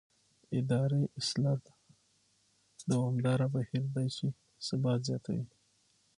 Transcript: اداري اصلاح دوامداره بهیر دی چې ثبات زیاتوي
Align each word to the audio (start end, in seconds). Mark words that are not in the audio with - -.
اداري 0.59 1.03
اصلاح 1.19 1.59
دوامداره 2.91 3.45
بهیر 3.53 3.83
دی 3.95 4.07
چې 4.17 4.25
ثبات 4.67 4.99
زیاتوي 5.07 5.45